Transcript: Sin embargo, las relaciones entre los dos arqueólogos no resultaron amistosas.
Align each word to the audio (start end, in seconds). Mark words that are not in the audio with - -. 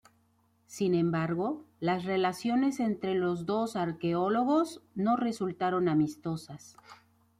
Sin 0.65 0.95
embargo, 0.95 1.63
las 1.79 2.05
relaciones 2.05 2.79
entre 2.79 3.13
los 3.13 3.45
dos 3.45 3.75
arqueólogos 3.75 4.81
no 4.95 5.15
resultaron 5.15 5.87
amistosas. 5.87 6.75